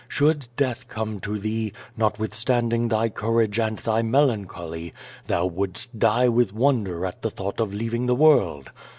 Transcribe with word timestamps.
Should 0.07 0.47
death 0.57 0.87
come 0.87 1.19
to 1.19 1.37
thee, 1.37 1.73
notwithstanding 1.95 2.87
thy 2.87 3.09
courage 3.09 3.59
and 3.59 3.77
thy 3.77 4.01
melancholy, 4.01 4.93
thou 5.27 5.45
wouldst 5.45 5.99
die 5.99 6.27
with 6.27 6.53
wonder 6.53 7.05
at 7.05 7.21
the 7.21 7.29
thought 7.29 7.59
of 7.59 7.71
leaving 7.71 8.07
the 8.07 8.15
world. 8.15 8.71